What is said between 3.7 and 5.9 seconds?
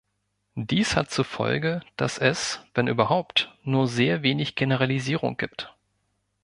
sehr wenig Generalisierung gibt.